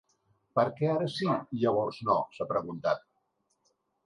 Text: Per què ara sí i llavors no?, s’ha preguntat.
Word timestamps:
Per 0.59 0.63
què 0.79 0.87
ara 0.93 1.09
sí 1.15 1.29
i 1.57 1.61
llavors 1.65 2.01
no?, 2.09 2.17
s’ha 2.39 2.49
preguntat. 2.55 3.07